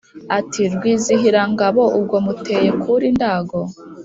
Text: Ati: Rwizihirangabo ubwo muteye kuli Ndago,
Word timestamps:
Ati: 0.39 0.61
Rwizihirangabo 0.73 1.81
ubwo 1.97 2.15
muteye 2.25 2.69
kuli 2.81 3.07
Ndago, 3.15 3.59